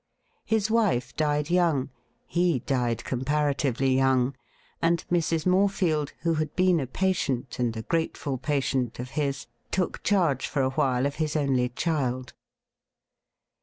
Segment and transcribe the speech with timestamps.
[0.45, 1.91] His wife died young—
[2.27, 4.33] he died comparatively young—
[4.81, 5.45] and Mrs.
[5.45, 6.55] Morefield, who had.
[6.55, 11.17] been a patient, and a grateful patient, of his, took charge for a while of
[11.21, 12.33] his only child.